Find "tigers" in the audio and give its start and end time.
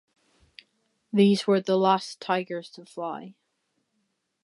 2.19-2.71